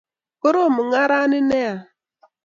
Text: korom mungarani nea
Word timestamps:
korom 0.41 0.71
mungarani 0.75 1.39
nea 1.49 1.73